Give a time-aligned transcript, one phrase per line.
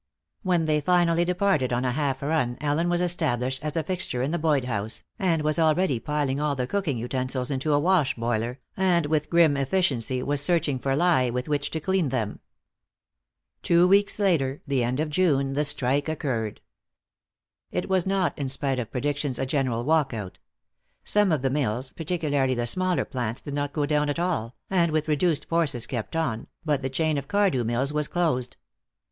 [0.41, 4.31] When they finally departed on a half run Ellen was established as a fixture in
[4.31, 8.59] the Boyd house, and was already piling all the cooking utensils into a wash boiler
[8.75, 12.39] and with grim efficiency was searching for lye with which to clean them.
[13.61, 16.61] Two weeks later, the end of June, the strike occurred.
[17.69, 20.39] It was not, in spite of predictions, a general walk out.
[21.03, 24.91] Some of the mills, particularly the smaller plants, did not go down at all, and
[24.91, 28.57] with reduced forces kept on, but the chain of Cardew Mills was closed.